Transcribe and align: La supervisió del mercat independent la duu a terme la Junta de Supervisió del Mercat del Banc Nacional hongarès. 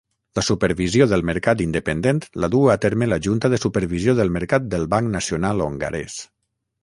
La 0.37 0.41
supervisió 0.45 1.05
del 1.11 1.23
mercat 1.29 1.59
independent 1.65 2.21
la 2.45 2.49
duu 2.55 2.65
a 2.75 2.79
terme 2.87 3.09
la 3.11 3.19
Junta 3.27 3.53
de 3.55 3.61
Supervisió 3.65 4.17
del 4.21 4.35
Mercat 4.39 4.67
del 4.75 4.87
Banc 4.95 5.13
Nacional 5.19 5.63
hongarès. 5.67 6.19